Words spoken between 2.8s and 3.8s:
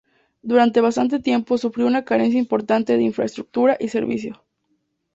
de infraestructuras